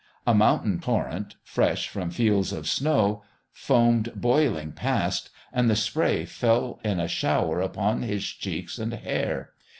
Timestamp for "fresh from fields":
1.43-2.51